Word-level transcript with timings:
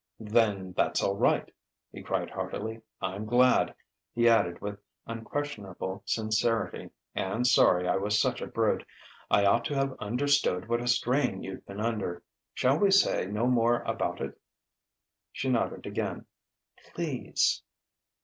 "Then 0.19 0.73
that's 0.75 1.03
all 1.03 1.15
right!" 1.15 1.53
he 1.91 2.01
cried 2.01 2.31
heartily. 2.31 2.81
"I'm 3.03 3.25
glad," 3.25 3.75
he 4.15 4.27
added 4.27 4.59
with 4.59 4.79
unquestionable 5.05 6.01
sincerity 6.07 6.89
"and 7.13 7.45
sorry 7.45 7.87
I 7.87 7.97
was 7.97 8.19
such 8.19 8.41
a 8.41 8.47
brute. 8.47 8.83
I 9.29 9.45
ought 9.45 9.63
to 9.65 9.75
have 9.75 9.95
understood 9.99 10.67
what 10.67 10.81
a 10.81 10.87
strain 10.87 11.43
you'd 11.43 11.67
been 11.67 11.79
under. 11.79 12.23
Shall 12.55 12.79
we 12.79 12.89
say 12.89 13.27
no 13.27 13.45
more 13.45 13.83
about 13.83 14.21
it?" 14.21 14.41
She 15.31 15.49
nodded 15.51 15.85
again: 15.85 16.25
"Please...." 16.95 17.61